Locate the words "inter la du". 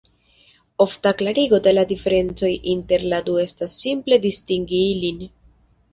2.73-3.37